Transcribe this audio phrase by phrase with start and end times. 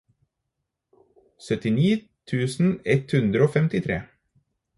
[1.47, 1.91] syttini
[2.33, 4.01] tusen ett hundre og femtitre